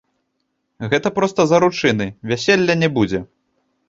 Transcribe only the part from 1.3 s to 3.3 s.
заручыны, вяселля не будзе.